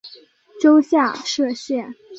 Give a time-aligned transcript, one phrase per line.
[0.59, 1.93] 州下设县。